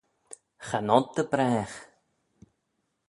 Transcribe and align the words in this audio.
Cha 0.67 0.79
nod 0.87 1.05
dy 1.15 1.23
bragh. 1.31 1.75